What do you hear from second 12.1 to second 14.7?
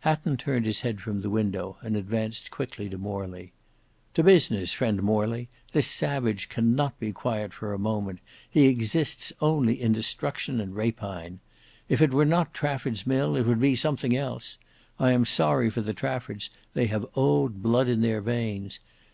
were not Trafford's mill it would be something else.